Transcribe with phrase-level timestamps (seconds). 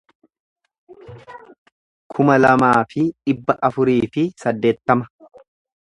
[2.13, 5.41] kuma lamaa fi dhibba afurii fi saddeettama